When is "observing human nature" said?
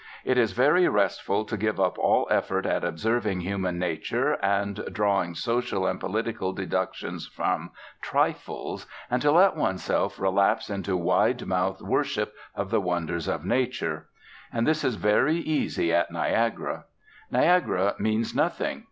2.83-4.31